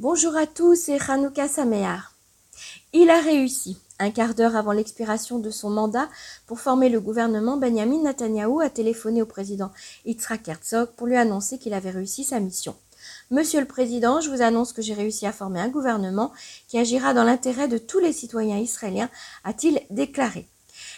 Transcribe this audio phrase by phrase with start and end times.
[0.00, 2.14] Bonjour à tous et Hanouka Samear.
[2.92, 3.78] Il a réussi.
[3.98, 6.08] Un quart d'heure avant l'expiration de son mandat
[6.46, 9.72] pour former le gouvernement, Benjamin Netanyahu a téléphoné au président
[10.04, 12.76] Yitzhak Herzog pour lui annoncer qu'il avait réussi sa mission.
[13.32, 16.30] Monsieur le Président, je vous annonce que j'ai réussi à former un gouvernement
[16.68, 19.10] qui agira dans l'intérêt de tous les citoyens israéliens,
[19.42, 20.46] a-t-il déclaré.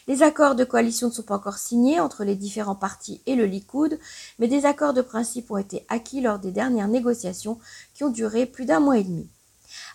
[0.09, 3.45] Les accords de coalition ne sont pas encore signés entre les différents partis et le
[3.45, 3.99] Likoud,
[4.39, 7.59] mais des accords de principe ont été acquis lors des dernières négociations
[7.95, 9.29] qui ont duré plus d'un mois et demi.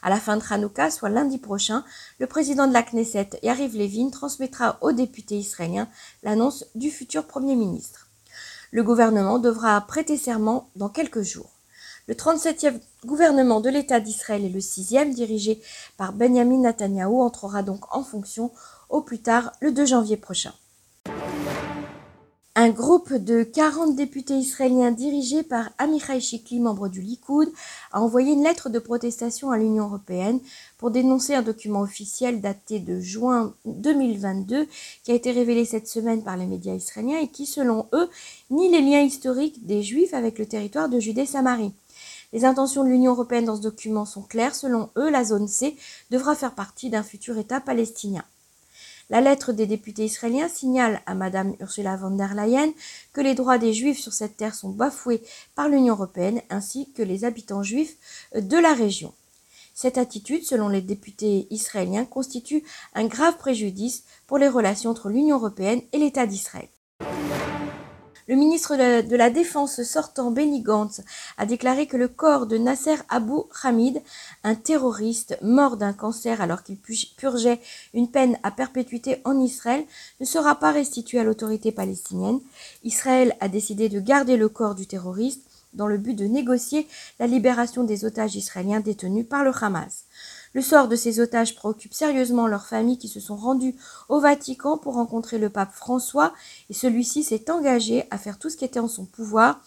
[0.02, 1.84] À la fin de Hanouka, soit lundi prochain,
[2.20, 5.90] le président de la Knesset, Yariv Levin, transmettra aux députés israéliens
[6.24, 8.10] l'annonce du futur Premier ministre.
[8.72, 11.52] Le gouvernement devra prêter serment dans quelques jours.
[12.08, 15.60] Le 37e gouvernement de l'État d'Israël et le 6e, dirigé
[15.98, 18.52] par Benjamin Netanyahu, entrera donc en fonction
[18.96, 20.54] au plus tard le 2 janvier prochain.
[22.58, 27.52] Un groupe de 40 députés israéliens dirigés par Amichai Shikli, membre du Likoud,
[27.92, 30.40] a envoyé une lettre de protestation à l'Union européenne
[30.78, 34.66] pour dénoncer un document officiel daté de juin 2022
[35.04, 38.10] qui a été révélé cette semaine par les médias israéliens et qui, selon eux,
[38.50, 41.74] nie les liens historiques des Juifs avec le territoire de Judée-Samarie.
[42.32, 44.56] Les intentions de l'Union européenne dans ce document sont claires.
[44.56, 45.76] Selon eux, la zone C
[46.12, 48.24] devra faire partie d'un futur État palestinien.
[49.12, 52.72] La lettre des députés israéliens signale à Madame Ursula von der Leyen
[53.14, 55.22] que les droits des Juifs sur cette terre sont bafoués
[55.54, 57.98] par l'Union européenne ainsi que les habitants juifs
[58.34, 59.14] de la région.
[59.76, 62.64] Cette attitude, selon les députés israéliens, constitue
[62.96, 66.70] un grave préjudice pour les relations entre l'Union européenne et l'État d'Israël.
[68.28, 70.64] Le ministre de la Défense sortant, Benny
[71.38, 74.02] a déclaré que le corps de Nasser Abu Hamid,
[74.44, 77.62] un terroriste mort d'un cancer alors qu'il purgeait
[77.94, 79.86] une peine à perpétuité en Israël,
[80.20, 82.40] ne sera pas restitué à l'autorité palestinienne.
[82.84, 85.42] Israël a décidé de garder le corps du terroriste
[85.76, 86.88] dans le but de négocier
[87.20, 90.06] la libération des otages israéliens détenus par le Hamas.
[90.56, 93.76] Le sort de ces otages préoccupe sérieusement leurs familles qui se sont rendues
[94.08, 96.34] au Vatican pour rencontrer le pape François
[96.70, 99.62] et celui-ci s'est engagé à faire tout ce qui était en son pouvoir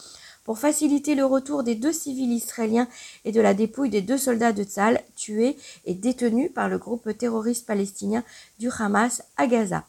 [0.45, 2.89] pour faciliter le retour des deux civils israéliens
[3.27, 7.19] et de la dépouille des deux soldats de Tzal tués et détenus par le groupe
[7.19, 8.25] terroriste palestinien
[8.59, 9.85] du Hamas à Gaza.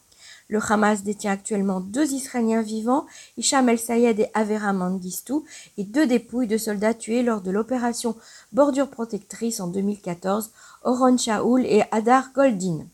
[0.50, 3.06] Le Hamas détient actuellement deux Israéliens vivants,
[3.36, 5.44] Hicham El-Sayed et Avera Mangistou,
[5.78, 8.16] et deux dépouilles de soldats tués lors de l'opération
[8.52, 10.50] Bordure Protectrice en 2014,
[10.82, 12.84] Oron Shaoul et Adar Goldin.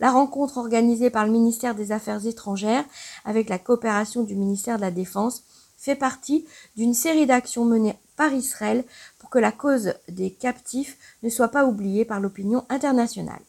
[0.00, 2.84] La rencontre organisée par le ministère des Affaires étrangères
[3.24, 5.44] avec la coopération du ministère de la Défense
[5.76, 8.82] fait partie d'une série d'actions menées par Israël
[9.20, 13.42] pour que la cause des captifs ne soit pas oubliée par l'opinion internationale.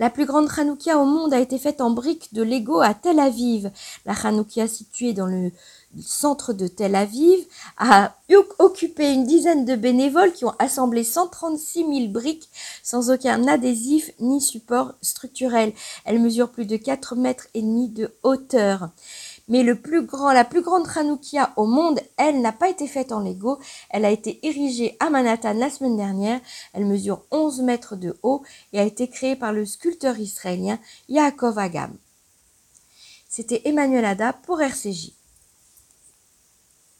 [0.00, 3.20] La plus grande Hanoukia au monde a été faite en briques de Lego à Tel
[3.20, 3.70] Aviv.
[4.06, 5.52] La Hanoukia située dans le
[6.00, 7.44] centre de Tel Aviv
[7.76, 8.16] a
[8.58, 12.48] occupé une dizaine de bénévoles qui ont assemblé 136 000 briques
[12.82, 15.74] sans aucun adhésif ni support structurel.
[16.06, 18.88] Elle mesure plus de 4 mètres et demi de hauteur.
[19.50, 23.58] Mais la plus grande Hanoukia au monde, elle n'a pas été faite en Lego.
[23.90, 26.40] Elle a été érigée à Manhattan la semaine dernière.
[26.72, 30.78] Elle mesure 11 mètres de haut et a été créée par le sculpteur israélien
[31.08, 31.96] Yaakov Agam.
[33.28, 35.19] C'était Emmanuel Ada pour RCJ.